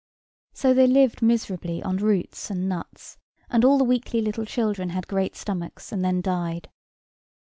So 0.53 0.73
they 0.73 0.87
lived 0.87 1.21
miserably 1.21 1.83
on 1.83 1.97
roots 1.97 2.49
and 2.49 2.67
nuts, 2.67 3.19
and 3.51 3.63
all 3.63 3.77
the 3.77 3.83
weakly 3.83 4.19
little 4.19 4.45
children 4.47 4.89
had 4.89 5.07
great 5.07 5.35
stomachs, 5.35 5.91
and 5.91 6.03
then 6.03 6.21
died. 6.21 6.71